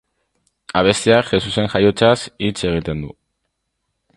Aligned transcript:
Abestiak 0.79 1.29
Jesusen 1.35 1.69
jaiotzaz 1.75 2.17
hitz 2.47 2.57
egiten 2.71 3.05
du. 3.07 3.15